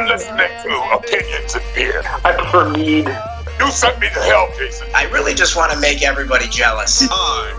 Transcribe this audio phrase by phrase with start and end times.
[0.00, 2.02] You're listening to Opinions in Beer.
[2.24, 3.06] I prefer mead.
[3.58, 4.88] You sent me to hell, Jason.
[4.94, 7.06] I really just want to make everybody jealous.
[7.10, 7.52] I,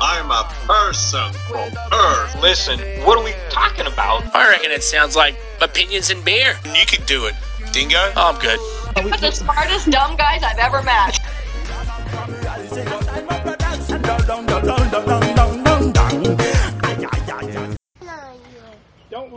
[0.00, 2.40] I'm a person from Earth.
[2.40, 4.32] Listen, what are we talking about?
[4.36, 6.54] I reckon it sounds like opinions and beer.
[6.64, 7.34] You could do it.
[7.72, 7.98] Dingo?
[8.14, 8.60] Oh, I'm good.
[9.04, 11.18] We're the smartest dumb guys I've ever met.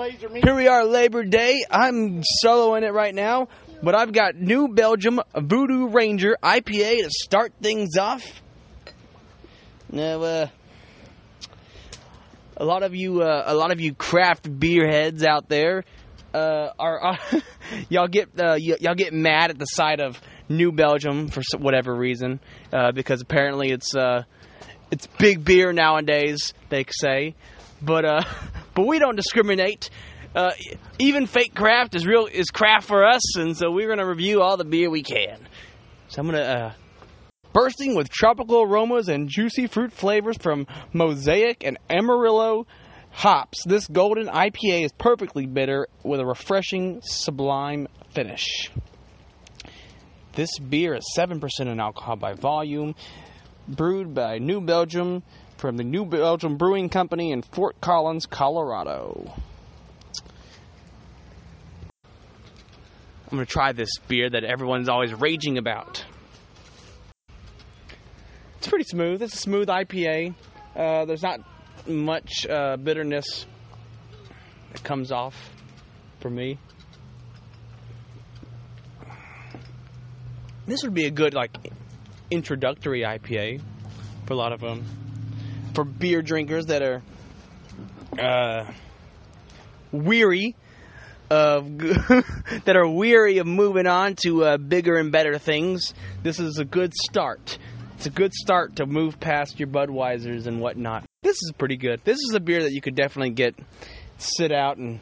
[0.03, 1.63] Here we are, Labor Day.
[1.71, 3.47] I'm soloing it right now,
[3.81, 8.21] but I've got New Belgium Voodoo Ranger IPA to start things off.
[9.89, 10.47] Now, uh,
[12.57, 15.85] a lot of you, uh, a lot of you craft beer heads out there,
[16.33, 17.17] uh, are,
[17.89, 21.95] y'all get uh, y- y'all get mad at the sight of New Belgium for whatever
[21.95, 22.41] reason,
[22.73, 24.23] uh, because apparently it's uh,
[24.91, 26.53] it's big beer nowadays.
[26.67, 27.35] They say,
[27.83, 28.23] but uh,
[28.73, 29.89] but we don't discriminate.
[30.35, 30.51] Uh,
[30.97, 34.57] even fake craft is real is craft for us, and so we're gonna review all
[34.57, 35.37] the beer we can.
[36.07, 36.73] So I'm gonna uh,
[37.53, 42.65] bursting with tropical aromas and juicy fruit flavors from Mosaic and Amarillo
[43.11, 43.63] hops.
[43.65, 48.71] This golden IPA is perfectly bitter with a refreshing, sublime finish.
[50.33, 52.95] This beer is 7% in alcohol by volume,
[53.67, 55.21] brewed by New Belgium
[55.63, 59.33] from the New Belgium Brewing Company in Fort Collins, Colorado.
[63.31, 66.03] I'm going to try this beer that everyone's always raging about.
[68.57, 69.21] It's pretty smooth.
[69.21, 70.35] It's a smooth IPA.
[70.75, 71.39] Uh, there's not
[71.87, 73.45] much uh, bitterness
[74.73, 75.49] that comes off
[76.19, 76.59] for me.
[80.67, 81.55] This would be a good like
[82.29, 83.61] introductory IPA
[84.25, 84.83] for a lot of them.
[85.73, 87.01] For beer drinkers that are
[88.19, 88.71] uh,
[89.91, 90.55] weary
[91.29, 96.59] of that are weary of moving on to uh, bigger and better things, this is
[96.59, 97.57] a good start.
[97.95, 101.05] It's a good start to move past your Budweisers and whatnot.
[101.21, 102.01] This is pretty good.
[102.03, 103.55] This is a beer that you could definitely get,
[104.17, 104.99] sit out and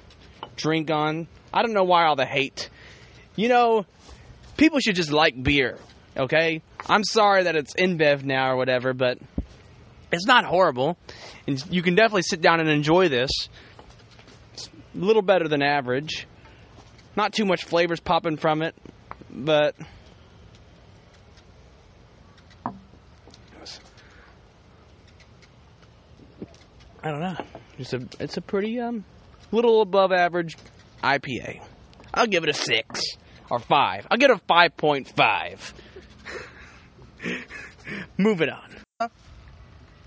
[0.56, 1.28] drink on.
[1.53, 2.70] I don't know why all the hate.
[3.36, 3.86] You know,
[4.56, 5.80] people should just like beer,
[6.16, 6.62] okay?
[6.88, 9.18] I'm sorry that it's InBev now or whatever, but
[10.12, 10.98] it's not horrible.
[11.48, 13.32] And you can definitely sit down and enjoy this.
[14.54, 16.28] It's a little better than average.
[17.16, 18.76] Not too much flavors popping from it,
[19.30, 19.76] but
[27.04, 27.38] I don't know.
[27.78, 29.04] It's a it's a pretty um
[29.52, 30.56] little above average
[31.04, 31.62] IPA.
[32.14, 33.02] I'll give it a six
[33.50, 34.06] or five.
[34.10, 35.74] I'll get a five point five.
[38.18, 39.10] Moving on.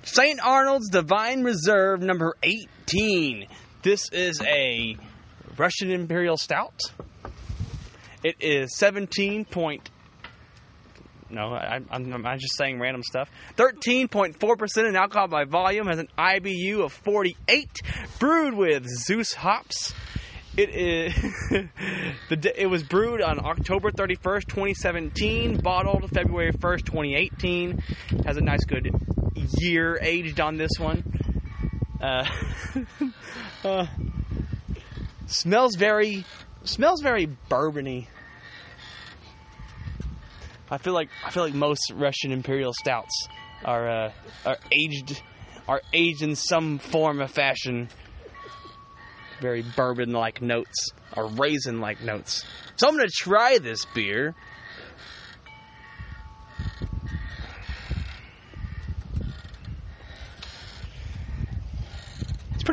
[0.04, 0.38] St.
[0.44, 3.46] Arnold's Divine Reserve number 18.
[3.82, 4.96] This is a
[5.56, 6.80] Russian Imperial Stout.
[8.22, 9.90] It is 17 point.
[11.30, 13.30] No, I, I'm, I'm just saying random stuff.
[13.56, 17.68] 13.4% in alcohol by volume has an IBU of 48,
[18.18, 19.94] brewed with Zeus hops.
[20.56, 21.12] It is
[22.28, 27.78] the it was brewed on October 31st, 2017, bottled February 1st, 2018.
[28.24, 28.88] Has a nice good
[29.34, 31.04] year aged on this one.
[32.00, 32.26] Uh,
[33.64, 33.86] uh,
[35.26, 36.24] smells very
[36.64, 38.06] smells very bourbony.
[40.70, 43.28] I feel like I feel like most Russian imperial stouts
[43.64, 44.12] are uh,
[44.44, 45.22] are aged
[45.68, 47.88] are aged in some form of fashion.
[49.40, 52.44] Very bourbon-like notes or raisin-like notes.
[52.76, 54.34] So I'm gonna try this beer.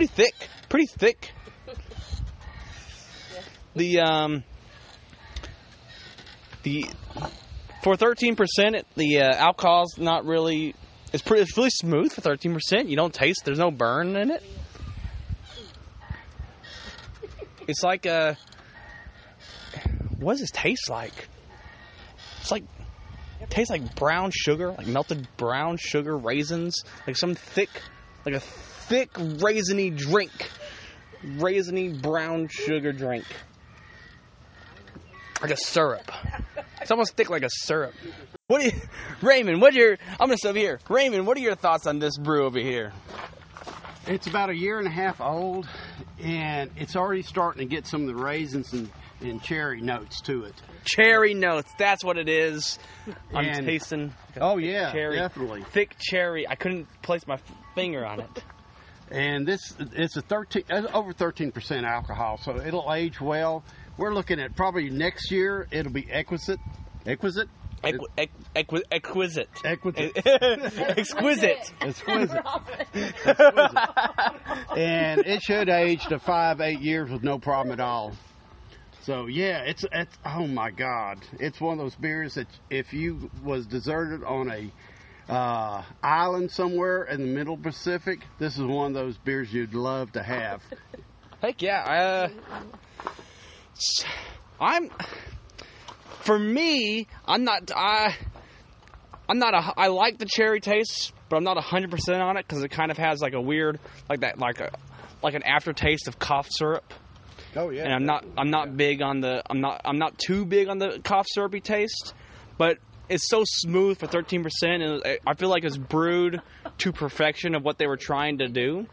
[0.07, 1.31] Pretty thick, pretty thick.
[3.75, 4.43] The um
[6.63, 6.85] the
[7.83, 10.75] for 13%, the uh, alcohol's not really.
[11.13, 11.43] It's pretty.
[11.43, 12.89] It's really smooth for 13%.
[12.89, 13.41] You don't taste.
[13.43, 14.43] There's no burn in it.
[17.67, 18.37] It's like a.
[20.19, 21.27] What does this taste like?
[22.41, 22.63] It's like.
[23.39, 27.69] It tastes like brown sugar, like melted brown sugar raisins, like some thick,
[28.23, 28.41] like a
[28.87, 30.31] thick raisiny drink,
[31.23, 33.25] raisiny brown sugar drink,
[35.41, 36.11] like a syrup.
[36.81, 37.93] It's almost thick like a syrup.
[38.47, 38.81] What do you,
[39.21, 39.61] Raymond?
[39.61, 39.97] What are your?
[40.11, 40.79] I'm gonna stop here.
[40.89, 42.91] Raymond, what are your thoughts on this brew over here?
[44.07, 45.69] It's about a year and a half old,
[46.19, 48.89] and it's already starting to get some of the raisins and,
[49.21, 50.55] and cherry notes to it.
[50.85, 51.69] Cherry notes.
[51.77, 52.79] That's what it is.
[53.33, 54.13] I'm And- tasting.
[54.39, 55.63] Oh yeah, cherry, definitely.
[55.71, 56.47] thick cherry.
[56.47, 57.37] I couldn't place my
[57.75, 58.43] finger on it.
[59.11, 63.63] And this it's a 13 uh, over 13 percent alcohol, so it'll age well.
[63.97, 65.67] we're looking at probably next year.
[65.69, 66.59] It'll be exquisite.
[67.05, 67.49] Exquisite.
[67.83, 69.49] Equi- equi- equi- exquisite.
[69.65, 70.15] Exquisite.
[70.95, 71.71] Exquisite.
[71.81, 72.45] Exquisite.
[74.77, 78.13] and it should age to five, eight years with no problem at all.
[79.01, 83.31] So yeah, it's it's oh my god, it's one of those beers that if you
[83.43, 84.71] was deserted on a
[85.31, 90.11] uh, island somewhere in the Middle Pacific, this is one of those beers you'd love
[90.11, 90.61] to have.
[91.41, 92.29] Heck yeah.
[92.29, 92.29] Uh,
[94.59, 94.89] I'm.
[96.23, 97.71] For me, I'm not.
[97.73, 98.15] I.
[99.27, 99.73] I'm not a.
[99.77, 102.91] I like the cherry taste, but I'm not hundred percent on it because it kind
[102.91, 103.79] of has like a weird,
[104.09, 104.71] like that, like a,
[105.23, 106.93] like an aftertaste of cough syrup.
[107.55, 108.25] Oh yeah, And I'm not.
[108.37, 109.41] I'm not big on the.
[109.49, 109.81] I'm not.
[109.85, 112.13] I'm not too big on the cough syrupy taste,
[112.57, 112.77] but
[113.11, 114.45] it's so smooth for 13%,
[114.81, 116.41] and I- feel like it's brewed
[116.79, 118.87] to perfection of what they were trying to do.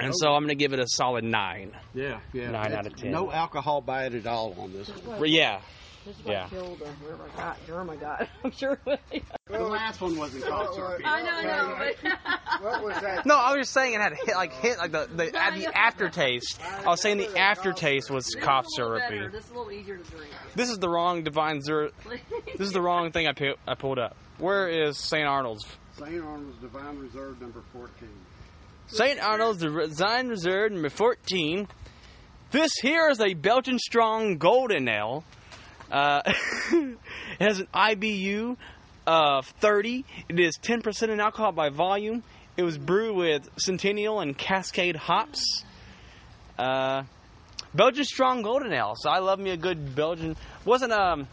[0.00, 1.72] And so I'm gonna give it a solid nine.
[1.94, 2.50] Yeah, yeah.
[2.50, 3.10] Nine out of 10.
[3.10, 4.88] No alcohol by it at all on this.
[4.90, 5.60] But yeah,
[6.06, 6.48] This is what Yeah.
[6.48, 6.94] killed him.
[7.02, 8.28] Whoever got Germ, I got.
[8.44, 8.78] I'm sure.
[8.86, 9.22] it.
[9.50, 11.04] The last one wasn't cough syrupy.
[11.04, 11.76] I know, I know.
[11.78, 12.18] But
[12.62, 13.26] What was that?
[13.26, 16.58] No, I was just saying it had hit like hit like the the, the aftertaste.
[16.84, 19.08] I was saying the aftertaste was cough This is a better.
[19.08, 19.28] syrupy.
[19.36, 20.32] This is a little easier to drink.
[20.54, 21.90] This is the wrong divine zer.
[22.56, 24.16] This is the wrong thing I pu- I pulled up.
[24.38, 25.26] Where is St.
[25.26, 25.66] Arnold's?
[25.98, 26.22] St.
[26.24, 28.08] Arnold's Divine Reserve number 14.
[28.86, 29.20] St.
[29.20, 31.66] Arnold's Divine Reserve number 14.
[32.50, 35.24] This here is a Belgian strong golden ale.
[35.90, 36.22] Uh,
[36.72, 36.98] it
[37.40, 38.56] has an IBU
[39.06, 40.04] of 30.
[40.28, 42.22] It is 10% in alcohol by volume.
[42.56, 45.64] It was brewed with Centennial and Cascade hops.
[46.58, 47.04] Uh,
[47.74, 48.94] Belgian strong golden ale.
[48.96, 50.36] So I love me a good Belgian.
[50.64, 51.28] Wasn't um,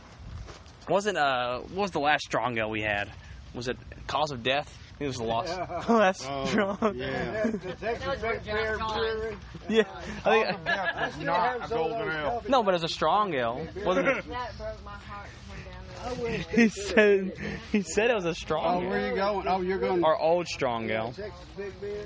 [0.87, 3.11] wasn't uh, what was the last strong ale we had?
[3.53, 3.77] Was it
[4.07, 4.84] Cause of Death?
[4.99, 5.57] It was the lost.
[5.89, 6.77] last strong.
[6.95, 7.47] Yeah.
[7.55, 8.93] The oh, Texas was Big Jack Bear John's.
[8.93, 9.37] Brewery.
[9.69, 9.83] Yeah,
[10.23, 12.43] I think, That's not a golden ale.
[12.47, 13.67] no, but it's a strong ale.
[13.83, 14.27] Wasn't it?
[14.29, 16.37] That broke my heart when down there.
[16.55, 17.33] He said
[17.71, 18.63] he said it was a strong.
[18.63, 19.09] Oh, strong where ale.
[19.09, 19.47] you going?
[19.47, 20.03] Oh, you're going.
[20.03, 21.07] Or old strong ale.
[21.15, 22.05] Texas Big Beer.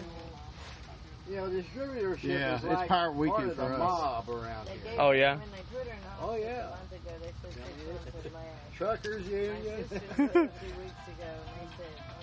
[1.30, 3.80] You know, distributorship Yeah, is it's like Pirate Weekend part of for the us.
[3.80, 4.78] mob around here.
[4.98, 5.36] Oh, yeah?
[5.38, 6.70] When they put her in the Oh, yeah.
[6.70, 8.74] hospital a month ago, they said six months would last.
[8.76, 9.90] Truckers My Union.
[9.90, 10.50] sister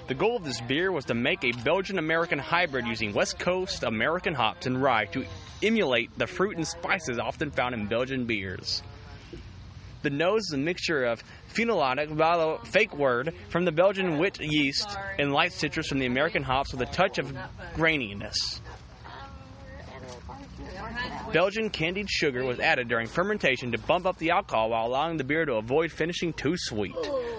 [0.09, 3.83] The goal of this beer was to make a Belgian American hybrid using West Coast
[3.83, 5.25] American hops and rye to
[5.65, 8.85] emulate the fruit and spices often found in Belgian beers.
[10.03, 14.89] The nose is a mixture of phenolic, valo- fake word, from the Belgian wit yeast
[15.19, 17.37] and light citrus from the American hops with a touch of
[17.75, 18.61] graininess.
[21.33, 25.25] Belgian candied sugar was added during fermentation to bump up the alcohol while allowing the
[25.25, 26.95] beer to avoid finishing too sweet.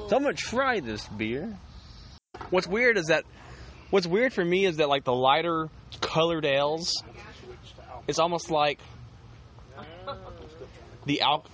[0.09, 1.57] So try this beer.
[2.49, 3.23] What's weird is that
[3.89, 5.69] what's weird for me is that like the lighter
[6.01, 7.03] colored ales,
[8.07, 8.79] it's almost like
[11.05, 11.45] the al-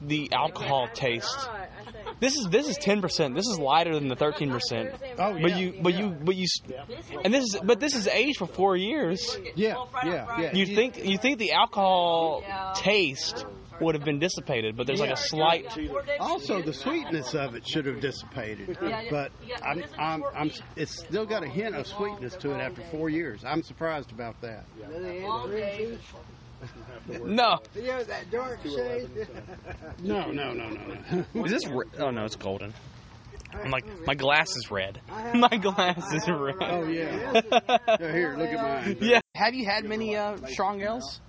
[0.00, 1.48] the alcohol taste.
[2.20, 3.34] This is this is ten percent.
[3.34, 4.90] This is lighter than the thirteen percent.
[5.18, 6.46] Oh, But yeah, you but you but you
[7.24, 9.38] and this is but this is aged for four years.
[9.56, 10.54] Yeah, yeah, yeah.
[10.54, 12.44] You think you think the alcohol
[12.76, 13.44] taste
[13.82, 15.66] would have been dissipated, but there's like a slight.
[16.20, 18.78] Also, the sweetness of it should have dissipated,
[19.10, 19.32] but
[19.62, 23.44] I'm, I'm, I'm, it's still got a hint of sweetness to it after four years.
[23.44, 24.64] I'm surprised about that.
[27.08, 29.08] No, You know that dark shade?
[30.00, 31.44] No, no, no, no, no.
[31.44, 31.66] is this?
[31.66, 32.72] Re- oh no, it's golden.
[33.52, 35.00] I'm like my glass is red.
[35.34, 36.56] My glass is red.
[36.60, 37.40] Oh yeah.
[37.52, 38.96] Yeah, Here, look at mine.
[39.00, 39.20] Yeah.
[39.34, 41.20] Have you had many uh, strong ales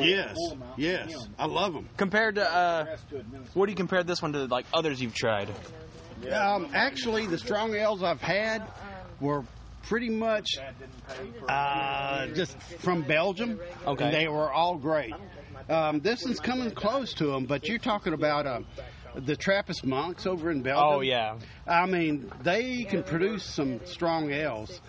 [0.00, 0.36] Yes,
[0.76, 1.88] yes, I love them.
[1.96, 2.50] compared to?
[2.50, 2.96] Uh,
[3.54, 4.44] what do you compare this one to?
[4.44, 5.50] Like others you've tried?
[6.30, 8.62] Um, actually, the strong ales I've had
[9.20, 9.44] were
[9.84, 10.46] pretty much
[11.48, 13.58] uh, just from Belgium.
[13.86, 14.04] Okay.
[14.04, 15.14] And they were all great.
[15.68, 18.60] Um, this one's coming close to them, but you're talking about uh,
[19.14, 20.98] the Trappist monks over in Belgium.
[20.98, 21.38] Oh yeah.
[21.66, 24.80] I mean, they can produce some strong ales.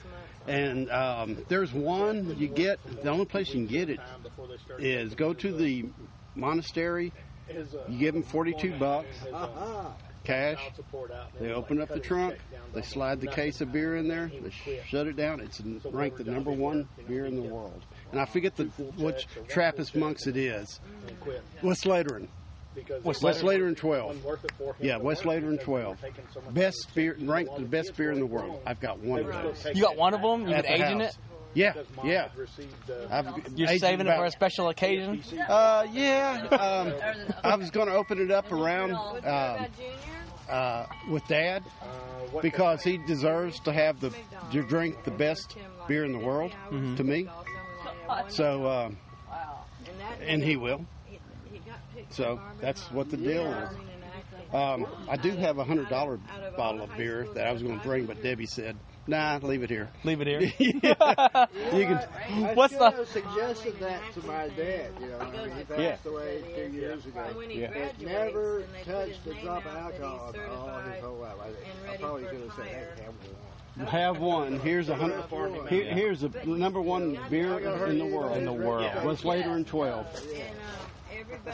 [0.45, 3.99] And um, there's one you get, the only place you can get it
[4.79, 5.91] is go to the
[6.35, 7.13] monastery.
[7.89, 9.89] You give them 42 bucks uh-huh,
[10.23, 10.71] cash.
[11.39, 12.37] They open up the trunk.
[12.73, 14.31] They slide the case of beer in there.
[14.41, 15.41] They sh- shut it down.
[15.41, 17.85] It's ranked the number one beer in the world.
[18.11, 18.65] And I forget the
[18.97, 20.79] which Trappist monks it is.
[21.61, 22.29] Westvleteren.
[23.03, 24.25] West Lateran 12.
[24.79, 25.97] Yeah, Westvleteren 12.
[26.51, 28.61] Best beer, ranked the best beer in the world.
[28.65, 29.67] I've got one of those.
[29.75, 30.47] You got one of them.
[30.47, 31.17] You've At been aging it.
[31.53, 32.29] Yeah, yeah.
[33.09, 35.23] I've You're aged saving it for a special occasion.
[35.47, 36.47] Uh, yeah.
[36.49, 36.93] Um,
[37.43, 39.67] I was going to open it up around um,
[40.49, 41.63] uh, with Dad
[42.41, 44.11] because he deserves to have the
[44.51, 45.55] to drink the best
[45.87, 47.27] beer in the world to me.
[48.29, 48.97] So, um,
[50.21, 50.85] and he will.
[52.09, 53.69] So that's what the deal is.
[54.53, 56.19] Um, I do have a hundred dollar
[56.55, 59.69] bottle of beer that I was going to bring, but Debbie said, "Nah, leave it
[59.69, 60.41] here." Leave it here.
[60.59, 60.97] you can.
[60.97, 64.91] I What's should the- have suggested that to my dad.
[64.99, 66.11] You know, I mean, he passed Yeah.
[66.11, 67.41] away two years ago.
[67.49, 67.71] Yeah.
[67.97, 71.35] But never touched a drop of alcohol all his whole life.
[71.89, 73.39] I, I probably should have said, "Hey, have one."
[73.87, 74.59] Have one.
[74.59, 75.23] Here's a hundred.
[75.67, 77.57] Here, here's the number one beer
[77.87, 78.37] in the world.
[78.37, 79.03] In the world.
[79.03, 80.05] Was later in twelve.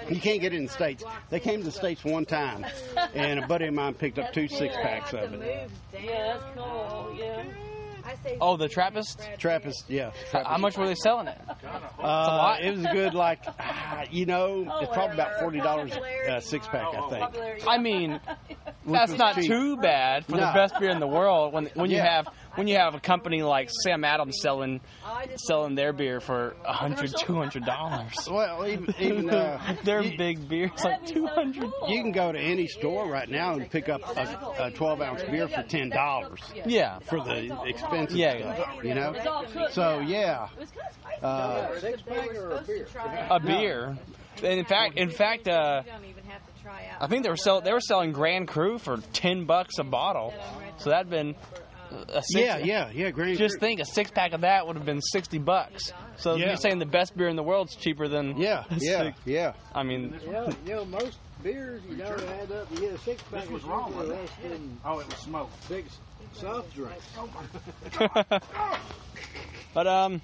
[0.10, 1.04] You can't get it in the states.
[1.30, 2.66] They came to the states one time,
[3.14, 5.70] and a buddy of mine picked up two six packs of it.
[5.94, 7.16] Yeah, that's cool.
[7.18, 7.44] Yeah.
[8.42, 9.22] Oh, the Trappist.
[9.38, 10.12] Trappist, yeah.
[10.32, 11.38] How much were they selling it?
[12.00, 12.64] Uh, lot.
[12.64, 15.92] It was good, like, ah, you know, it's probably about forty dollars
[16.28, 17.68] a six pack, I think.
[17.68, 18.20] I mean,
[18.88, 19.46] that's not cheap.
[19.46, 21.54] too bad for the best beer in the world.
[21.54, 22.16] When when you Yeah.
[22.24, 24.82] have when you have a company like Sam Adams selling
[25.48, 28.14] selling their beer for a hundred, two hundred dollars.
[28.30, 31.70] Well, even, even uh, Their big beer is like two hundred.
[31.88, 35.24] you can go to any store right now and pick up a, a twelve ounce
[35.24, 37.00] beer for ten dollars Yeah.
[37.00, 38.56] for the expensive Yeah, yeah.
[38.56, 39.14] stuff, you know.
[39.72, 40.48] So yeah,
[41.22, 42.88] uh, Six pack or a beer?
[43.30, 43.98] a beer.
[44.44, 45.82] And in fact, in fact, uh,
[47.00, 50.34] I think they were sell they were selling Grand Cru for ten bucks a bottle.
[50.78, 51.36] So that'd been
[51.92, 53.12] a six, yeah, yeah, yeah.
[53.12, 53.60] Grand Just Cru.
[53.68, 55.92] think, a six pack of that would have been sixty bucks.
[56.18, 56.48] So Yeah.
[56.48, 59.54] you're saying the best beer in the world's cheaper than Yeah, yeah, six- yeah.
[59.74, 62.06] I mean, Yeah, you know, most beers, you know,
[62.42, 62.72] add up.
[62.72, 63.42] You get a six pack.
[63.44, 63.96] This was wrong.
[63.98, 65.50] Less than Oh, it was smoke.
[65.68, 65.86] big
[66.34, 67.06] soft drinks.
[69.74, 70.22] but um,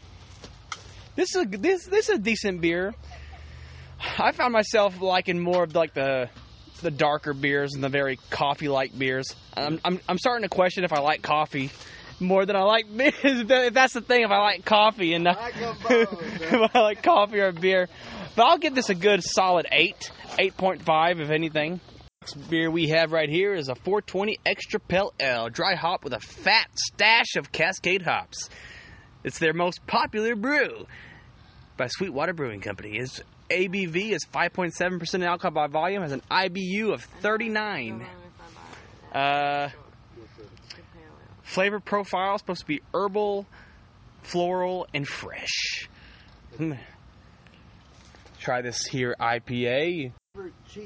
[1.16, 2.94] this is a, this this is a decent beer.
[4.20, 6.30] I found myself liking more of like the
[6.82, 9.28] the darker beers and the very coffee like beers.
[9.56, 11.72] I'm, I'm I'm starting to question if I like coffee
[12.20, 13.12] more than I like beer.
[13.24, 15.52] If that's the thing, if I like coffee and not, I
[15.88, 17.88] both, if I like coffee or beer.
[18.36, 21.80] But I'll give this a good solid eight, eight point five if anything.
[22.22, 26.14] Next beer we have right here is a 420 Extra Pale Ale, dry hop with
[26.14, 28.50] a fat stash of Cascade hops.
[29.24, 30.88] It's their most popular brew
[31.78, 32.98] by Sweetwater Brewing Company.
[32.98, 38.06] Its ABV is 5.7% alcohol by volume, has an IBU of 39.
[39.14, 39.70] Uh,
[41.44, 43.46] flavor profile is supposed to be herbal,
[44.24, 45.88] floral, and fresh.
[46.58, 46.74] Hmm.
[48.40, 50.12] Try this here IPA.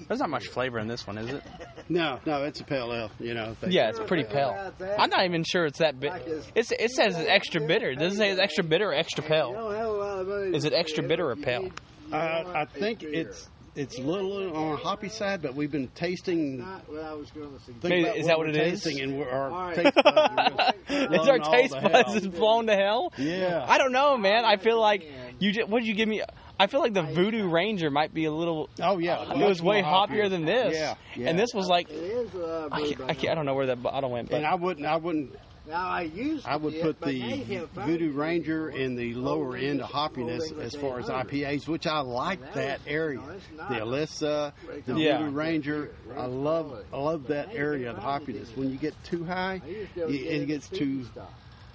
[0.07, 1.43] There's not much flavor in this one, is it?
[1.89, 3.09] No, no, it's a pale ale.
[3.19, 3.55] You know.
[3.67, 4.71] Yeah, it's pretty pale.
[4.97, 6.13] I'm not even sure it's that bit.
[6.53, 7.95] It's it says it's extra bitter.
[7.95, 9.51] Does it say it's extra bitter or extra pale?
[9.53, 10.55] don't have a lot of money.
[10.55, 11.69] Is it extra bitter or pale?
[12.11, 16.59] Uh, I think it's it's a little on the hoppy side, but we've been tasting.
[16.59, 17.81] Not what I was going to suggest.
[17.81, 18.83] think Maybe- about is that we're what it is?
[18.83, 19.75] tasting, And we're, our All right.
[19.75, 22.15] taste buds are just Is blown our all taste to buds hell.
[22.15, 23.13] is blown to hell?
[23.17, 23.65] Yeah.
[23.67, 24.43] I don't know, man.
[24.43, 25.51] I feel like you.
[25.51, 26.23] Just, what did you give me?
[26.59, 28.69] I feel like the Voodoo Ranger might be a little.
[28.81, 29.21] Oh yeah.
[29.21, 30.73] It was much way more hoppier than this.
[30.75, 31.29] Yeah, yeah.
[31.29, 31.89] And this was like.
[31.89, 34.37] It is uh, I, can't, I, can't, I don't know where that bottle went, but
[34.37, 34.85] And I wouldn't.
[34.85, 35.35] I wouldn't.
[35.67, 36.45] Now I used.
[36.47, 39.89] I would it, put but now you the Voodoo Ranger in the lower end of
[39.89, 43.19] hoppiness as far as IPAs, which I like that area.
[43.55, 44.53] The Alyssa,
[44.85, 45.17] the Yeah.
[45.19, 46.85] Voodoo Ranger, I love.
[46.91, 48.55] I love that area of the hoppiness.
[48.57, 51.05] When you get too high, I used to it, it gets too.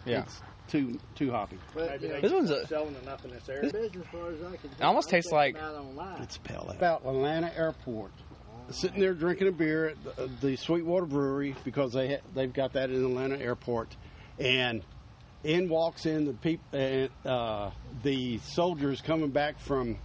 [0.05, 0.23] yeah.
[0.23, 1.59] It's too too hoppy.
[1.75, 2.67] But, you know, This one's a.
[2.67, 3.71] selling enough in this area.
[3.71, 4.89] Business as far as I can tell.
[4.89, 6.23] almost I tastes like- them out online.
[6.23, 6.77] It's pale ale.
[6.77, 8.13] About Atlanta Airport,
[8.71, 12.73] sitting there drinking a beer at the, the Sweetwater Brewery because they ha- they've got
[12.75, 13.97] that in Atlanta Airport,
[14.39, 14.83] and
[15.43, 17.71] in walks in the peop- uh, uh,
[18.03, 19.99] the soldiers coming back from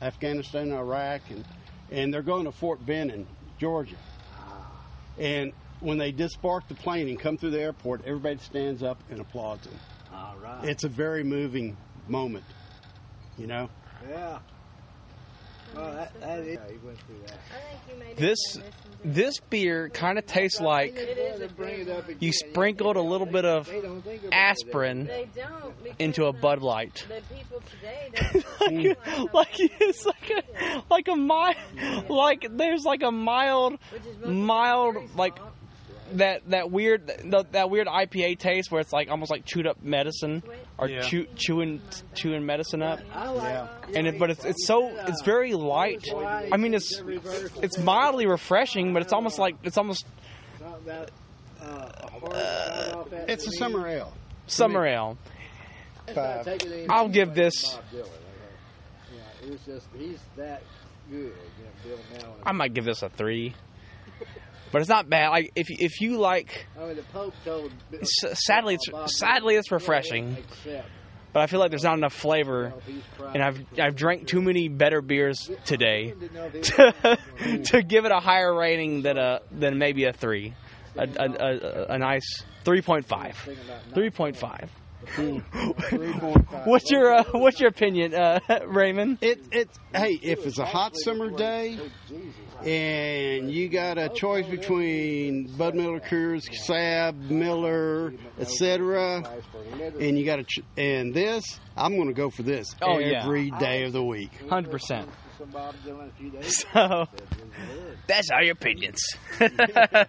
[0.00, 1.44] Afghanistan, and Iraq, and
[1.90, 3.26] and they're going to Fort Benning,
[3.58, 3.96] Georgia,
[5.18, 9.20] and when they disembark the plane and come through the airport, everybody stands up and
[9.20, 9.78] applauds them.
[10.12, 10.64] All right.
[10.64, 11.76] It's a very moving
[12.08, 12.44] moment,
[13.36, 13.68] you know.
[14.08, 14.38] yeah.
[15.74, 16.54] Well, that, that is.
[16.54, 18.16] Yeah, he went through that.
[18.16, 18.38] This
[19.04, 23.26] this beer kind of tastes like To bring it up again, you sprinkled a little
[23.26, 25.82] bit of They don't think about aspirin They don't.
[25.82, 27.06] because, into a Bud Light.
[27.08, 28.10] The people today
[28.58, 29.34] don't.
[29.34, 31.56] like, like it's like a like a mild
[32.08, 35.52] like there's like a mild Which is most mild Gary's like fault.
[36.14, 39.82] That that weird that, that weird IPA taste where it's like almost like chewed up
[39.82, 40.42] medicine
[40.78, 41.00] or Yeah.
[41.02, 41.80] chew, chewing
[42.14, 43.00] chewing medicine up.
[43.14, 43.68] Yeah.
[43.94, 46.04] And it, but it's it's so it's very light.
[46.14, 47.02] I mean it's
[47.62, 50.06] it's mildly refreshing, but it's almost like it's almost
[50.58, 50.80] Talk
[51.60, 54.12] uh, a hard start off at It's a summer ale.
[54.46, 55.18] summer ale.
[56.06, 59.58] It's not taking I'll give this- from Bob Dylan.
[59.64, 60.62] Just he's that
[61.10, 61.32] good.
[61.84, 61.98] Bill
[62.44, 63.54] I might give this a three,
[64.76, 65.30] but it's not bad.
[65.30, 67.72] Like if if you like, I mean, the Pope told.
[67.98, 70.86] S- sadly, it's- sadly, it's refreshing." accept
[71.32, 72.74] but I feel like there's not enough flavor,
[73.32, 76.12] and I've I've drank too many better beers today
[76.62, 77.18] to,
[77.72, 80.52] to give it a higher rating than a than maybe a three,
[80.94, 83.34] a a, a, a nice three point five,
[83.94, 84.70] three point five.
[86.66, 89.18] What's your uh, what's your opinion, uh, Raymond?
[89.22, 91.78] It it's hey, if it's a hot summer day
[92.64, 99.22] and you got a choice between Bud Miller Coors, Sab, Miller, etc.,
[100.00, 101.44] and you got to ch- and this,
[101.76, 103.22] I'm going to go for this Oh, yeah.
[103.24, 104.30] every day of the week.
[104.48, 105.08] Hundred percent.
[105.38, 106.64] Some Bob Dylan a few days.
[106.74, 107.06] So
[108.08, 108.98] that's our opinions.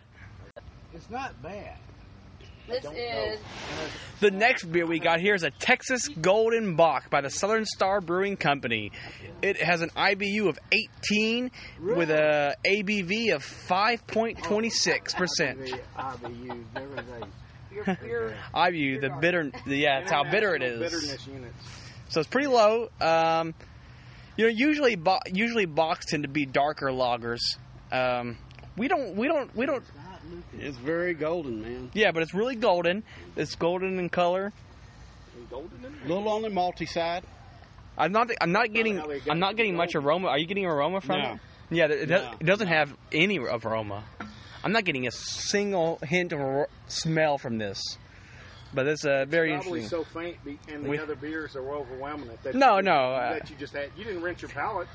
[0.94, 1.76] It's not bad.
[2.68, 3.40] This is
[4.20, 8.02] The next beer we got here is a Texas Golden Bock by the Southern Star
[8.02, 8.92] Brewing Company.
[9.42, 15.80] It has an IBU of 18 with a ABV of 5.26%.
[15.98, 17.24] IBU, never days.
[17.72, 20.80] your your IBU, the bitter, the, yeah, that's how bitter it is.
[20.80, 21.54] Bitterness units.
[22.10, 22.90] So it's pretty low.
[23.00, 23.54] Um,
[24.36, 27.40] you know, usually bo- usually bocks tend to be darker lagers.
[27.92, 28.38] Um,
[28.78, 29.84] we don't, we don't, we don't.
[30.60, 31.92] It's very golden, man.
[31.94, 33.04] Yeah, but it's really golden.
[33.36, 34.52] It's golden in color.
[35.52, 37.24] A little on the malty side.
[37.98, 38.30] I'm not.
[38.42, 39.00] I'm not getting.
[39.30, 40.28] I'm not getting much aroma.
[40.28, 41.32] Are you getting aroma from No.
[41.34, 41.40] it?
[41.70, 42.34] Yeah, it, does, No.
[42.40, 44.04] it doesn't have any aroma.
[44.64, 47.82] I'm not getting a single hint of ar- smell from this.
[48.74, 50.06] But it's uh, very Probably interesting.
[50.06, 52.44] so faint, and the We- other beers are overwhelming it.
[52.44, 53.90] That No, you, no, uh, that you just had.
[53.98, 54.88] You didn't rinse your palate.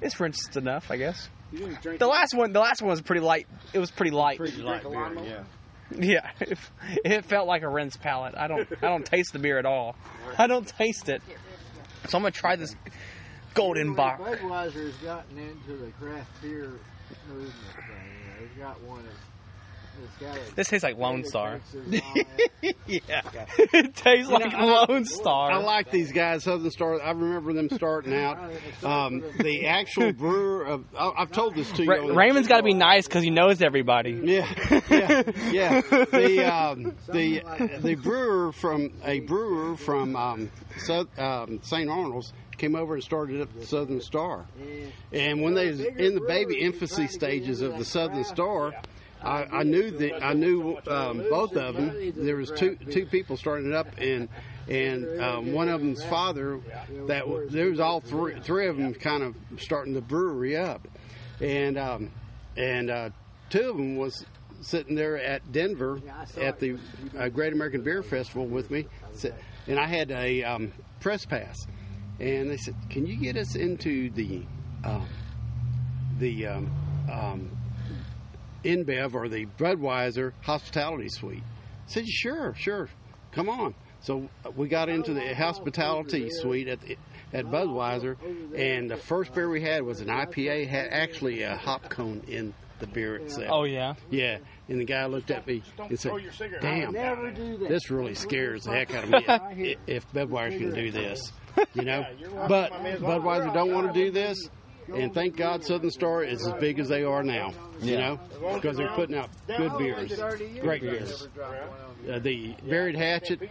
[0.00, 1.28] It's rinsed enough, I guess.
[1.52, 2.00] You didn't drink.
[2.00, 3.46] The last one, the last one was pretty light.
[3.72, 4.38] It was pretty light.
[4.38, 5.24] Did you drink a lot more?
[5.24, 5.44] yeah.
[5.96, 6.58] Yeah, it,
[7.04, 8.34] it felt like a rinse palate.
[8.36, 8.68] I don't.
[8.82, 9.94] I don't taste the beer at all.
[10.36, 11.22] I don't taste it.
[12.08, 12.74] So I'm gonna try this
[13.54, 14.20] golden bock.
[14.20, 16.72] Budweiser has gotten into the craft beer
[17.28, 17.84] movement thing.
[17.86, 19.35] You know, they've got one that's, that's got a
[20.54, 21.58] This tastes like Lone Star.
[21.58, 22.24] Texas on
[22.62, 22.76] it.
[22.86, 23.22] yeah.
[23.72, 25.50] it tastes You like know, Lone Star.
[25.52, 27.00] I like these guys, Southern Star.
[27.02, 28.38] I remember them starting out.
[28.82, 31.90] Um, the actual brewer of, I- I've told this to you.
[31.90, 34.20] Ra- Raymond's got to be nice because he knows everybody.
[34.24, 34.52] Yeah,
[34.90, 35.80] yeah, yeah.
[35.80, 37.42] The um, the
[37.80, 41.88] the brewer from a brewer from um, South, um, St.
[41.88, 44.46] Arnold's came over and started up the Southern Star.
[45.12, 48.72] And when they was in the baby infancy stages of the Southern Star,
[49.22, 52.12] I, I knew that I knew um, both of them.
[52.16, 54.28] There was two two people starting it up, and
[54.68, 56.60] and um, one of them's father.
[57.06, 60.86] That there was all three three of them kind of starting the brewery up,
[61.40, 62.10] and um,
[62.56, 63.10] and uh,
[63.50, 64.24] two of them was
[64.62, 66.00] sitting there at Denver
[66.36, 66.78] at the
[67.18, 68.86] uh, Great American Beer Festival with me,
[69.66, 71.66] and I had a um, press pass,
[72.18, 74.44] and they said, "Can you get us into the
[74.84, 75.08] um,
[76.18, 76.70] the um,
[77.10, 77.55] um,
[78.64, 82.88] InBev or the Budweiser hospitality suite?" I said, "Sure, sure,
[83.32, 86.96] come on." So uh, we got into the hospitality suite at the,
[87.32, 88.16] at Budweiser,
[88.56, 90.68] and the first beer we had was an IPA.
[90.68, 93.48] Had actually a hop cone in the beer itself.
[93.50, 93.94] Oh yeah.
[94.10, 94.38] Yeah,
[94.68, 96.12] and the guy looked at me and said,
[96.60, 97.30] "Damn, Never
[97.68, 99.24] this really scares the heck out of me
[99.72, 101.32] if, if Budweiser can do this."
[101.74, 102.04] You know,
[102.48, 104.48] but Budweiser don't want to do this,
[104.94, 107.52] and thank God Southern Star is as big as they are now.
[107.80, 108.20] You know,
[108.54, 110.12] because they're putting out good beers,
[110.60, 111.28] great beers.
[112.10, 113.42] Uh, the Buried Hatchet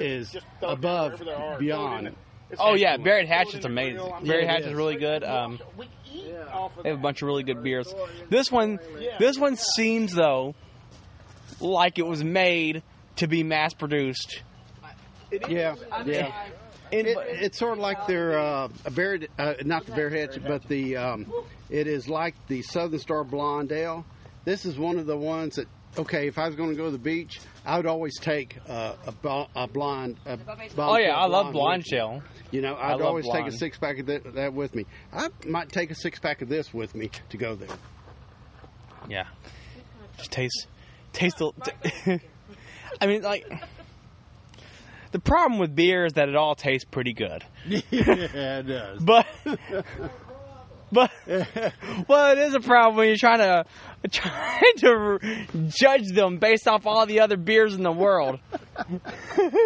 [0.00, 1.22] is above,
[1.58, 2.14] beyond.
[2.58, 3.96] Oh yeah, Buried Hatchet's amazing.
[4.06, 4.74] Yeah, Barrett it Hatchet's is.
[4.74, 5.24] really good.
[5.24, 5.58] Um,
[6.82, 7.92] they have a bunch of really good beers.
[8.28, 8.78] This one,
[9.18, 10.54] this one seems though
[11.60, 12.82] like it was made
[13.16, 14.42] to be mass produced.
[15.48, 16.30] Yeah, yeah.
[16.92, 20.44] In, It, it's sort of like their uh, a buried, uh, not the bear hatchet,
[20.46, 21.32] but the um,
[21.70, 24.04] it is like the Southern Star Blonde Ale.
[24.44, 26.90] This is one of the ones that okay, if I was going to go to
[26.90, 30.18] the beach, I would always take uh, a, bo- a blonde.
[30.26, 30.38] A
[30.78, 32.22] oh yeah, I love blonde with shell.
[32.50, 34.86] You know, I I'd love always take a six pack of that, that with me.
[35.12, 37.76] I might take a six pack of this with me to go there.
[39.08, 39.26] Yeah,
[40.18, 40.66] just taste,
[41.12, 41.52] taste the.
[42.04, 42.20] T-
[43.00, 43.50] I mean, like
[45.12, 47.44] the problem with beer is that it all tastes pretty good.
[47.66, 49.02] yeah, it does.
[49.02, 49.26] But
[50.92, 51.10] but
[52.08, 53.64] well, it is a problem when you're trying to
[54.10, 55.18] trying to
[55.68, 58.40] judge them based off all the other beers in the world.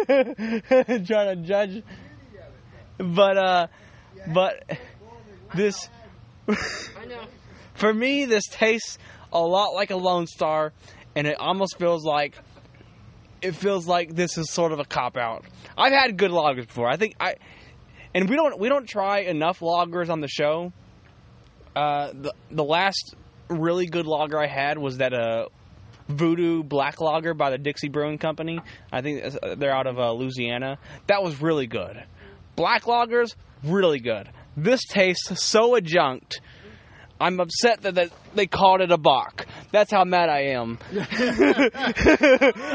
[0.05, 1.83] trying to judge,
[2.97, 3.67] but uh,
[4.33, 4.63] but
[5.55, 5.89] this
[6.47, 7.23] I know.
[7.73, 8.97] for me this tastes
[9.33, 10.73] a lot like a Lone Star,
[11.15, 12.37] and it almost feels like
[13.41, 15.45] it feels like this is sort of a cop out.
[15.77, 16.87] I've had good lagers before.
[16.87, 17.35] I think I
[18.13, 20.73] and we don't we don't try enough lagers on the show.
[21.75, 23.15] Uh, the the last
[23.49, 25.47] really good lager I had was that uh
[26.07, 28.59] Voodoo Black Lager by the Dixie Brewing Company.
[28.91, 30.79] I think uh, they're out of uh, Louisiana.
[31.07, 32.01] That was really good.
[32.55, 34.29] Black lagers, really good.
[34.55, 36.41] This tastes so adjunct.
[37.19, 39.45] I'm upset that that they called it a Bock.
[39.77, 40.79] That's how mad I am.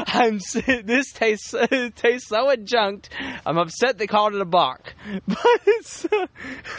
[0.07, 0.39] I'm
[0.85, 3.09] this tastes it tastes so adjunct.
[3.45, 4.93] I'm upset they called it a Bock.
[5.27, 5.37] But
[5.67, 6.05] it's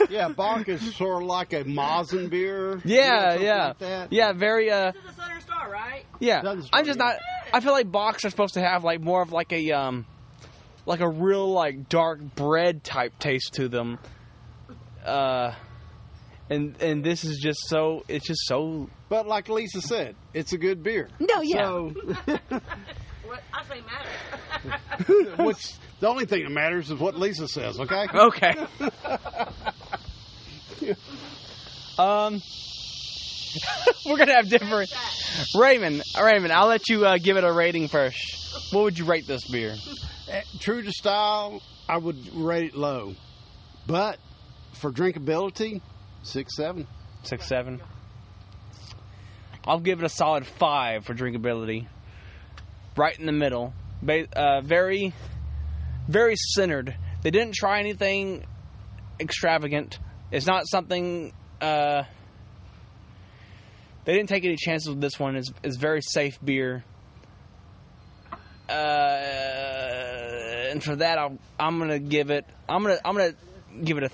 [0.09, 2.81] Yeah, Bock is sort of like a Mosin beer.
[2.87, 4.33] yeah, yeah, like yeah.
[4.33, 6.07] Very uh, This is the Southern Star, right?
[6.21, 6.41] yeah.
[6.41, 7.17] Doesn't I'm just not.
[7.53, 10.07] I feel like Bocks are supposed to have like more of like a um,
[10.87, 13.99] like a real like dark bread type taste to them.
[15.05, 15.53] Uh,
[16.51, 18.05] and and this is just so.
[18.09, 18.89] It's just so.
[19.09, 21.09] But like Lisa said, it's a good beer.
[21.21, 21.65] No, yeah.
[21.65, 21.93] So,
[23.25, 25.39] What I say matters.
[25.39, 27.81] which the only thing that matters is what Lisa says.
[27.81, 28.07] Okay.
[28.15, 28.55] Okay.
[31.99, 32.43] um,
[34.07, 34.93] we're gonna have different.
[35.55, 38.73] Raymond, Raymond, I'll let you uh, give it a rating first.
[38.73, 39.75] What would you rate this beer?
[40.29, 43.15] Eh, True to style, I would rate it low,
[43.87, 44.19] but
[44.75, 45.81] for drinkability,
[46.25, 46.87] six seven.
[47.23, 47.81] Six seven.
[49.67, 51.87] I'll give it a solid five for drinkability.
[52.97, 53.73] Right in the middle.
[54.07, 55.15] Uh, very,
[56.09, 56.95] very centered.
[57.23, 58.45] They didn't try anything
[59.19, 59.99] extravagant.
[60.31, 61.33] It's not something.
[61.61, 62.03] Uh,
[64.05, 65.37] they didn't take any chances with this one.
[65.37, 66.85] It's, it's very safe beer.
[68.69, 68.73] Uh,
[70.71, 72.45] and for that, I'll, I'm gonna give it.
[72.69, 72.99] I'm gonna.
[73.05, 73.35] I'm gonna
[73.83, 74.11] give it a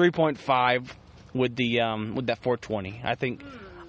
[0.00, 0.96] three point five
[1.34, 3.02] with the um, with that 420.
[3.04, 3.42] I think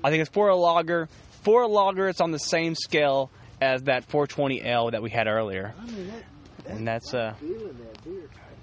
[0.04, 1.08] I think it's for a lager.
[1.44, 5.74] For a lager, it's on the same scale as that 420L that we had earlier,
[6.68, 7.34] and that's uh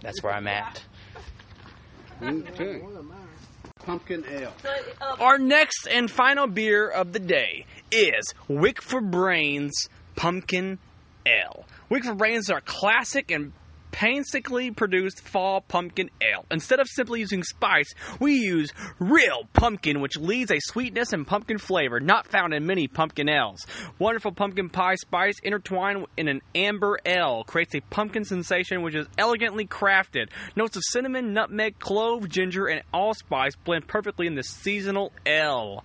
[0.03, 0.83] that's where I'm at.
[2.21, 2.83] Okay.
[3.87, 4.53] Pumpkin ale.
[5.01, 10.81] Uh, Our next and final beer of the day is Wick for Brains Pumpkin
[11.25, 11.65] Ale.
[11.89, 13.53] Wick for Brains are classic and
[13.99, 16.45] painstakingly produced fall pumpkin ale.
[16.53, 21.59] Instead of simply using spice, we use real pumpkin, which leads a sweetness and pumpkin
[21.59, 23.67] flavor not found in many pumpkin ales.
[23.99, 29.09] Wonderful pumpkin pie spice intertwined in an amber ale creates a pumpkin sensation which is
[29.19, 30.29] elegantly crafted.
[30.55, 35.83] Notes of cinnamon, nutmeg, clove, ginger, and allspice blend perfectly in this seasonal ale.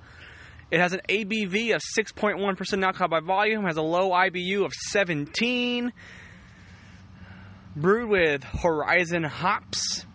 [0.70, 5.92] It has an ABV of 6.1% alcohol by volume, has a low IBU of 17,
[7.76, 10.06] brewed with Horizon hops.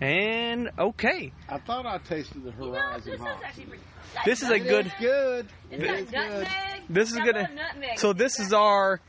[0.00, 3.82] And okay, I thought I tasted the you know, Horizon this is actually pretty.
[4.24, 4.86] this is a good.
[4.86, 5.46] is good.
[5.70, 6.12] It's It got is good.
[6.12, 6.82] nutmeg.
[6.88, 7.50] This is Got gonna.
[7.54, 7.98] nutmeg.
[7.98, 9.00] So this is our.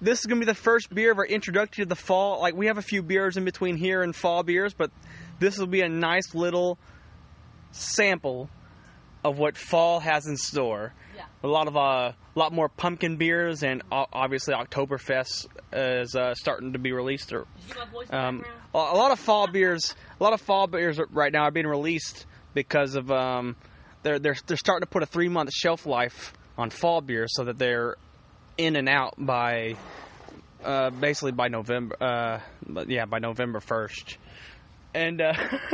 [0.00, 2.40] This is gonna be the first beer of our introduction to the fall.
[2.40, 4.90] Like we have a few beers in between here and fall beers, but
[5.38, 6.76] this will be a nice little
[7.70, 8.50] sample
[9.22, 10.92] of what fall has in store.
[11.16, 11.22] Yeah.
[11.44, 16.72] A lot of uh, a lot more pumpkin beers, and obviously Oktoberfest is uh, starting
[16.72, 17.32] to be released.
[17.32, 19.94] Or Did you get my voice in the um, a a lot of fall beers,
[20.18, 23.56] a lot of fall beers right now are being released because of um,
[24.02, 27.44] they're they're they're starting to put a three month shelf life on fall beers so
[27.44, 27.96] that they're
[28.58, 29.76] in and out by
[30.64, 31.96] uh, basically by November.
[32.00, 34.18] Uh, but yeah, by November first.
[34.94, 35.32] And uh,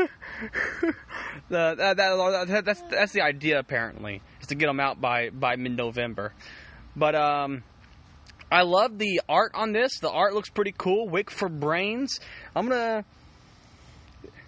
[1.48, 5.56] the, that, that, that's that's the idea apparently is to get them out by by
[5.56, 6.32] mid November.
[6.94, 7.64] But um,
[8.50, 9.98] I love the art on this.
[10.00, 11.08] The art looks pretty cool.
[11.08, 12.18] Wick for brains.
[12.56, 13.04] I'm gonna.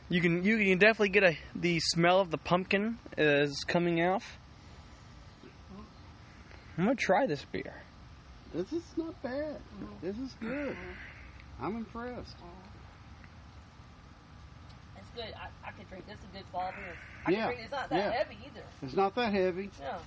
[0.08, 4.24] You can you can definitely get a the smell of the pumpkin is coming off.
[6.78, 7.74] I'm gonna try this beer.
[8.54, 9.60] This is not bad.
[10.02, 10.76] This is good.
[11.60, 12.36] I'm impressed.
[14.96, 15.32] It's good.
[15.36, 16.16] I, I could drink this.
[16.16, 16.94] Is a good fall beer.
[17.26, 17.60] I Yeah, can drink.
[17.64, 18.10] It's not that yeah.
[18.12, 18.64] heavy either.
[18.82, 19.70] It's not that heavy.
[19.80, 19.98] No.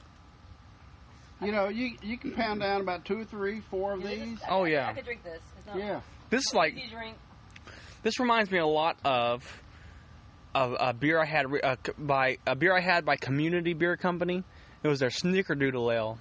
[1.46, 4.38] You know, you you can pound down about two or three, four of Yeah, these.
[4.38, 4.90] is- Oh, I- yeah.
[4.90, 5.40] I could drink this.
[5.58, 6.02] It's not, Yeah.
[6.30, 7.18] This is like Easy drink.
[8.02, 9.44] this reminds me a lot of
[10.56, 13.98] of a beer I had re- uh, by a beer I had by Community Beer
[13.98, 14.44] Company.
[14.84, 16.20] It was their Snickerdoodle Ale,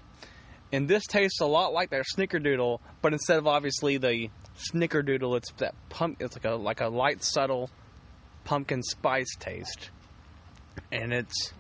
[0.72, 4.30] and this tastes a lot like their Snickerdoodle, but instead of obviously the
[4.72, 6.16] Snickerdoodle, it's that pump.
[6.20, 7.68] It's like a like a light, subtle
[8.44, 9.90] pumpkin spice taste,
[10.90, 11.52] and it's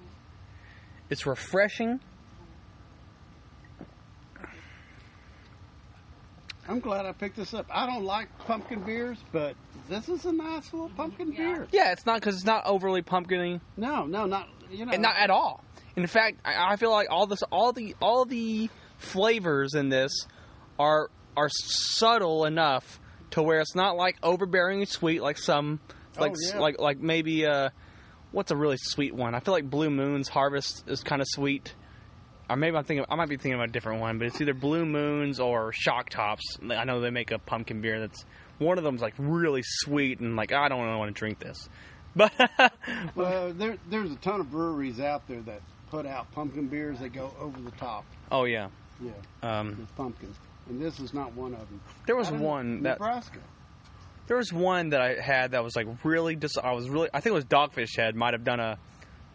[1.10, 2.00] it's refreshing.
[6.72, 7.66] I'm glad I picked this up.
[7.70, 9.54] I don't like pumpkin beers, but
[9.90, 11.38] this is a nice little pumpkin Yeah.
[11.38, 11.68] beer.
[11.70, 13.60] Yeah, it's not because it's not overly pumpkiny.
[13.76, 14.92] No, no, not you know.
[14.92, 15.62] and not at all.
[15.96, 20.26] In fact, I, I feel like all this, all the, all the flavors in this
[20.78, 22.98] are are subtle enough
[23.32, 25.78] to where it's not like overbearingly sweet like some,
[26.18, 26.58] like Oh, yeah.
[26.58, 27.68] like like maybe uh,
[28.30, 29.34] what's a really sweet one?
[29.34, 31.74] I feel like Blue Moon's Harvest is kind of sweet.
[32.52, 34.54] Or maybe I'm thinking I might be thinking of a different one, but it's either
[34.54, 36.58] Blue Moons or Shock Tops.
[36.70, 38.24] I know they make a pumpkin beer that's
[38.58, 41.68] one of them's like really sweet and like I don't want to drink this,
[42.16, 42.32] but
[43.14, 47.12] Well, there, there's a ton of breweries out there that put out pumpkin beers that
[47.12, 48.04] go over the top.
[48.30, 48.68] oh yeah,
[49.00, 49.12] Yeah,
[49.42, 50.36] um, with pumpkins.
[50.68, 51.80] And this is not one of them.
[52.06, 53.40] there was one that Nebraska.
[54.28, 57.20] there was one that I had that was like really dis- I was really I
[57.20, 58.78] think it was Dogfish Head might have done a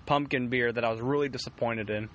[0.06, 2.08] pumpkin beer that I was really disappointed in,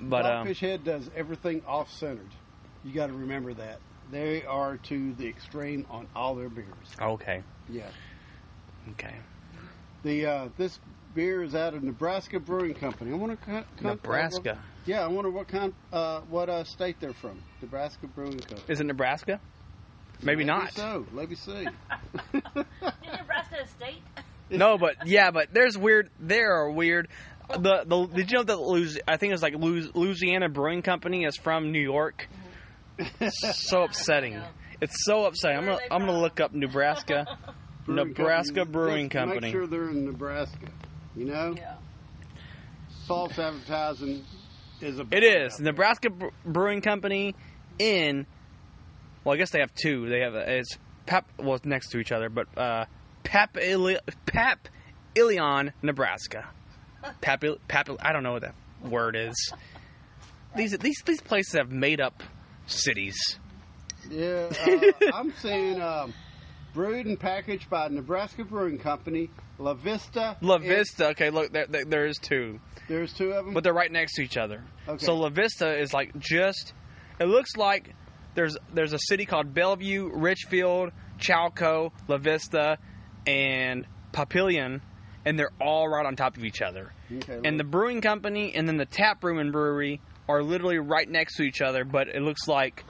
[0.00, 2.30] but um, Head does everything off centered.
[2.84, 3.80] You got to remember that.
[4.10, 6.66] They are to the extreme on all their beers.
[7.00, 7.88] okay, Yeah.
[8.92, 9.14] okay,
[10.02, 10.78] The uh, this
[11.14, 13.12] beer is out of Nebraska Brewing Company.
[13.12, 17.42] I want to Nebraska yeah, I wonder what kind, uh, what uh, state they're from.
[17.62, 18.62] Nebraska Brewing Company.
[18.68, 19.40] is it Nebraska?
[20.22, 20.72] Maybe not.
[20.74, 21.52] So let me see.
[22.32, 24.02] Did Nebraska a state?
[24.50, 26.10] No, but yeah, but there's weird.
[26.20, 27.08] There are weird.
[27.50, 31.36] The the did you know that Louis, I think it's like Louisiana Brewing Company is
[31.36, 32.28] from New York.
[33.30, 34.40] so upsetting.
[34.80, 35.58] It's so upsetting.
[35.58, 37.26] I'm gonna I'm gonna look up Nebraska.
[37.84, 38.72] Brewing Nebraska Company.
[38.72, 39.40] Brewing Just Company.
[39.42, 40.68] Make sure they're in Nebraska.
[41.14, 41.74] You know, Yeah.
[43.06, 44.24] false advertising
[44.80, 45.06] is a.
[45.10, 46.08] It is Nebraska
[46.44, 47.34] Brewing Company
[47.78, 48.26] in.
[49.22, 50.08] Well, I guess they have two.
[50.08, 50.76] They have a, it's
[51.06, 51.28] Pap.
[51.38, 52.86] Well, it's next to each other, but uh,
[53.22, 54.68] Pap Ili- Pap
[55.14, 56.48] Ilion, Nebraska.
[57.20, 57.88] Pap Pap.
[58.00, 59.52] I don't know what that word is.
[60.56, 62.22] These these these places have made up
[62.66, 63.16] cities.
[64.10, 66.12] Yeah, uh, I'm saying um,
[66.74, 70.36] brewed and packaged by Nebraska Brewing Company, La Vista.
[70.42, 71.08] La Vista.
[71.08, 73.54] Okay, look, there, there, there is two, There's two of them.
[73.54, 74.62] but they're right next to each other.
[74.86, 75.04] Okay.
[75.04, 76.74] So La Vista is like just.
[77.18, 77.94] It looks like
[78.34, 82.78] there's there's a city called Bellevue, Richfield, Chalco, La Vista,
[83.26, 84.80] and Papillion,
[85.24, 86.92] and they're all right on top of each other.
[87.16, 91.08] okay, And the brewing company and then the tap room and brewery are literally right
[91.08, 92.84] next to each other, but it looks like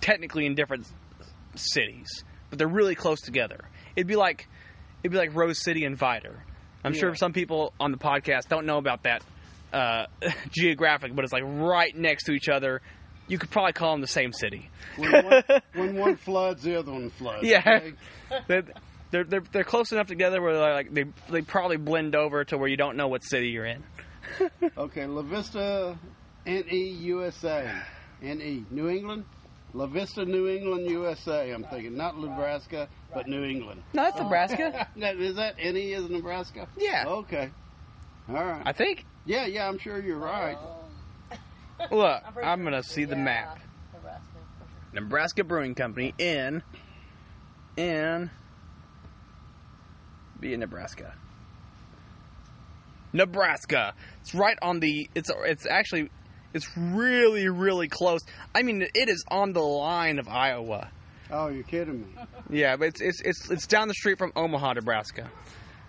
[0.00, 0.86] technically in different
[1.54, 3.60] cities, but they're really close together.
[3.96, 4.48] It'd be like
[5.02, 6.36] it'd be like Rose City and Vidor.
[6.82, 7.00] I'm Yeah.
[7.00, 9.22] sure some people on the podcast don't know about that
[9.72, 10.06] uh,
[10.50, 12.80] geographic, but it's like right next to each other.
[13.26, 14.68] You could probably call them the same city.
[14.96, 15.42] when, one,
[15.74, 17.46] when one floods, the other one floods.
[17.46, 17.62] Yeah.
[17.66, 18.62] okay?
[19.10, 22.44] They're, they're they're they're close enough together where they're like they they probably blend over
[22.44, 23.84] to where you don't know what city you're in.
[24.76, 25.98] Okay, La Vista,
[26.46, 27.70] NE USA,
[28.22, 29.26] NE New England,
[29.74, 31.50] La Vista, New England, USA.
[31.50, 33.82] I'm thinking not Nebraska, but New England.
[33.92, 34.88] No, that's Nebraska.
[34.96, 36.66] is that NE is Nebraska?
[36.78, 37.04] Yeah.
[37.06, 37.50] Okay.
[38.28, 38.62] All right.
[38.64, 39.04] I think.
[39.26, 40.56] Yeah, yeah, I'm sure you're right.
[41.90, 43.58] Look, pretty I'm gonna see the yeah, map.
[43.92, 44.24] Nebraska.
[44.92, 46.62] Nebraska Brewing Company in
[47.76, 48.30] in
[50.40, 51.14] be in Nebraska.
[53.12, 53.94] Nebraska.
[54.20, 55.08] It's right on the.
[55.14, 56.10] It's it's actually
[56.52, 58.20] it's really really close.
[58.54, 60.90] I mean, it is on the line of Iowa.
[61.30, 62.06] Oh, you're kidding me.
[62.50, 65.30] Yeah, but it's it's it's it's down the street from Omaha, Nebraska.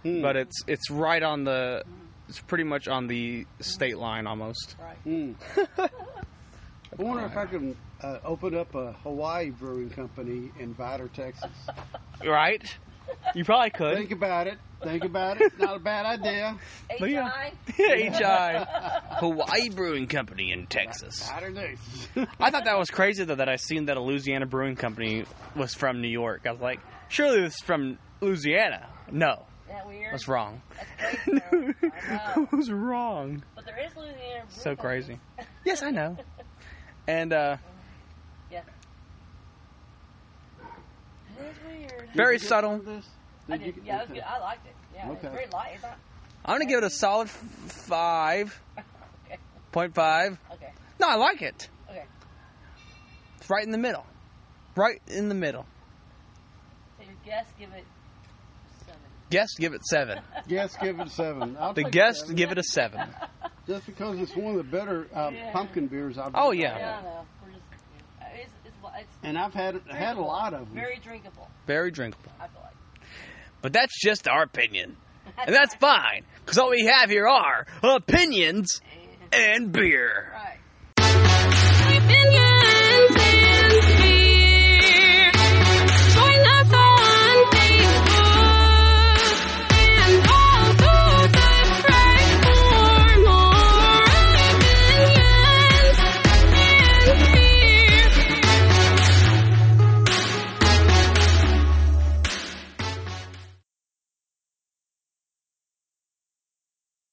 [0.03, 0.21] Hmm.
[0.21, 1.84] But it's it's right on the.
[2.27, 4.75] It's pretty much on the state line almost.
[5.03, 5.34] Hmm.
[5.77, 11.51] I wonder if I can uh, open up a Hawaii brewing company in Vidor, Texas.
[12.25, 12.63] Right?
[13.34, 13.98] You probably could.
[13.98, 14.58] Think about it.
[14.84, 15.58] Think about it.
[15.60, 16.58] Not a bad idea.
[17.00, 18.10] Look at- HI?
[18.10, 18.66] HI
[19.20, 21.16] Hawaii Brewing Company in Texas.
[21.16, 21.76] Saturday.
[22.40, 25.74] I thought that was crazy though that I seen that a Louisiana brewing company was
[25.74, 26.46] from New York.
[26.48, 28.88] I was like, surely this is from Louisiana.
[29.12, 30.14] No, Isn't that weird?
[30.14, 30.62] I wrong.
[31.00, 31.40] That's crazy.
[31.52, 31.90] though.
[32.10, 32.48] I know.
[32.52, 33.44] I was wrong.
[33.56, 34.46] But there is Louisiana.
[34.50, 35.20] So crazy.
[35.64, 36.18] Yes, I know.
[37.08, 37.58] And uh,
[38.52, 38.62] Yeah.
[41.39, 41.58] It is
[41.91, 42.10] weird.
[42.15, 42.78] very Did subtle.
[42.78, 43.06] some this?
[43.50, 43.76] I Did you did.
[43.76, 44.24] get- Yeah, it was good.
[44.24, 44.76] I liked it.
[44.95, 45.13] Yeah, Okay.
[45.28, 45.71] it's very light.
[45.76, 45.98] It's not.
[46.45, 47.34] I'm gonna give it a solid f-
[47.71, 48.62] five
[49.26, 49.38] Okay.
[49.71, 50.38] point five.
[50.54, 50.71] Okay.
[51.00, 51.69] No, I like it.
[51.89, 52.04] Okay.
[53.38, 54.06] It's right in the middle.
[54.76, 55.65] Right in the middle.
[56.98, 57.84] So your guess, give it
[58.86, 59.00] seven.
[59.30, 60.19] Guests give it seven.
[60.48, 61.58] Guests give it seven.
[61.60, 62.36] I'll The guests seven.
[62.36, 63.02] give it a seven.
[63.67, 65.52] just because it's one of the better uh, Yeah.
[65.52, 66.32] pumpkin beers I've.
[66.36, 67.02] Oh, ever yeah.
[68.95, 70.75] It's, it's, it's And I've had had a lot of them.
[70.75, 71.47] Very drinkable.
[71.67, 72.31] Very drinkable.
[72.39, 72.73] I feel like.
[73.62, 74.95] But that's just our opinion.
[75.38, 78.81] And that's fine, because all we have here are opinions
[79.31, 80.31] and beer.
[80.34, 80.60] Right.
[81.97, 82.75] Opinions.